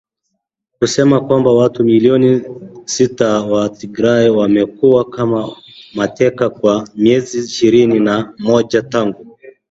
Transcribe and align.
kusema 0.79 1.21
kwamba 1.21 1.51
watu 1.51 1.83
milioni 1.83 2.41
sita 2.85 3.41
wa 3.41 3.69
Tigray 3.69 4.29
wamekuwa 4.29 5.09
kama 5.09 5.55
mateka 5.93 6.49
kwa 6.49 6.89
miezi 6.95 7.39
ishirini 7.39 7.99
na 7.99 8.33
moja 8.37 8.81
tangu 8.81 9.37